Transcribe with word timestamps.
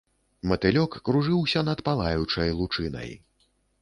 Матылёк 0.51 0.95
кружыўся 1.09 1.63
над 1.69 1.79
палаючай 1.91 2.49
лучынай. 2.63 3.11